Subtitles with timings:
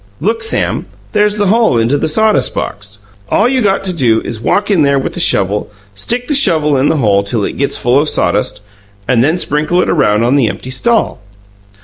[0.19, 2.97] "Look, Sam; there's the hole into the sawdust box!
[3.29, 6.75] All you got to do is walk in there with the shovel, stick the shovel
[6.75, 8.61] in the hole till it gets full of sawdust,
[9.07, 11.19] and then sprinkle it around on the empty stall."